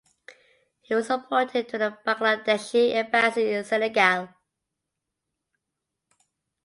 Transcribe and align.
He 0.81 0.95
was 0.95 1.11
appointed 1.11 1.69
to 1.69 1.77
the 1.77 1.95
Bangladeshi 2.03 2.95
Embassy 2.95 3.53
in 3.53 3.63
Senegal. 3.63 4.29